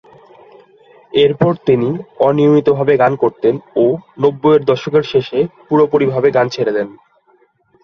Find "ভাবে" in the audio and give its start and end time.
2.77-2.93